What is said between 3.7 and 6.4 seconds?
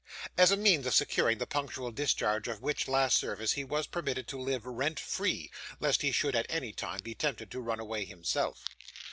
permitted to live rent free, lest he should